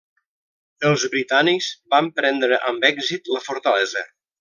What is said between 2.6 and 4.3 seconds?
amb èxit la fortalesa.